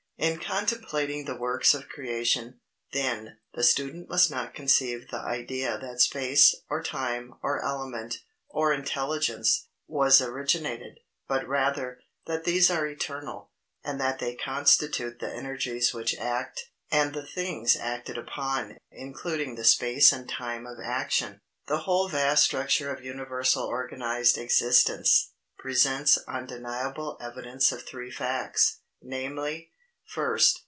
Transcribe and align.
In 0.17 0.37
contemplating 0.37 1.25
the 1.25 1.35
works 1.35 1.73
of 1.73 1.89
creation, 1.89 2.59
then, 2.93 3.39
the 3.55 3.63
student 3.63 4.07
must 4.07 4.29
not 4.29 4.53
conceive 4.53 5.07
the 5.09 5.17
idea 5.17 5.79
that 5.79 5.99
space, 5.99 6.53
or 6.69 6.83
time, 6.83 7.33
or 7.41 7.65
element, 7.65 8.19
or 8.47 8.71
intelligence, 8.71 9.69
was 9.87 10.21
originated, 10.21 10.99
but 11.27 11.47
rather, 11.47 12.01
that 12.27 12.43
these 12.43 12.69
are 12.69 12.85
eternal, 12.85 13.49
and 13.83 13.99
that 13.99 14.19
they 14.19 14.35
constitute 14.35 15.17
the 15.19 15.33
energies 15.33 15.91
which 15.91 16.13
act, 16.19 16.69
and 16.91 17.15
the 17.15 17.25
things 17.25 17.75
acted 17.75 18.15
upon, 18.19 18.77
including 18.91 19.55
the 19.55 19.75
place 19.79 20.11
and 20.13 20.29
time 20.29 20.67
of 20.67 20.77
action. 20.79 21.41
The 21.65 21.79
whole 21.79 22.07
vast 22.07 22.43
structure 22.43 22.91
of 22.91 23.03
universal 23.03 23.63
organized 23.63 24.37
existence, 24.37 25.31
presents 25.57 26.19
undeniable 26.27 27.17
evidence 27.19 27.71
of 27.71 27.81
three 27.81 28.11
facts, 28.11 28.81
viz. 29.01 29.63
First. 30.03 30.59